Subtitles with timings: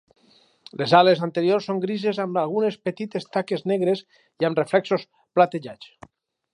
[0.81, 5.97] Les ales anteriors són grises amb algunes petites taques negres i amb reflexos platejats.